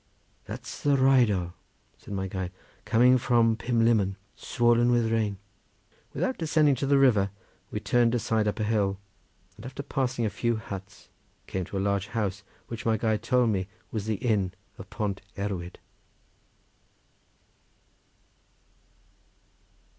"That's 0.45 0.81
the 0.81 0.97
Rheidol," 0.97 1.53
said 1.99 2.11
my 2.15 2.27
guide, 2.27 2.51
"coming 2.85 3.19
from 3.19 3.55
Pumlimmon, 3.55 4.15
swollen 4.35 4.89
with 4.89 5.11
rain." 5.11 5.37
Without 6.11 6.39
descending 6.39 6.73
to 6.77 6.87
the 6.87 6.97
river 6.97 7.29
we 7.69 7.79
turned 7.81 8.15
aside 8.15 8.47
up 8.47 8.59
a 8.59 8.63
hill, 8.63 8.97
and 9.57 9.63
after 9.67 9.83
passing 9.83 10.23
by 10.23 10.27
a 10.27 10.31
few 10.31 10.55
huts 10.55 11.09
came 11.45 11.65
to 11.65 11.77
a 11.77 11.77
large 11.77 12.07
house, 12.07 12.41
which 12.67 12.83
my 12.83 12.97
guide 12.97 13.21
told 13.21 13.51
me 13.51 13.67
was 13.91 14.07
the 14.07 14.15
inn 14.15 14.53
of 14.79 14.89
Pont 14.89 15.21
Erwyd. 15.37 15.77